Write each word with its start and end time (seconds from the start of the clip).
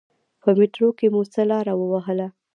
په 0.41 0.49
میترو 0.57 0.89
کې 0.97 1.07
مو 1.13 1.21
څه 1.33 1.41
لاره 1.51 1.73
و 1.75 1.81
وهله. 1.91 2.27